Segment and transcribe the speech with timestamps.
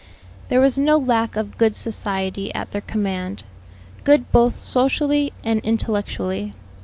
[0.49, 3.43] There was no lack of good society at their command;
[4.03, 6.55] good both socially and intellectually.